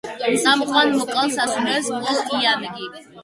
[0.43, 2.89] წამყვან ვოკალს ასრულებს პოლ იანგი.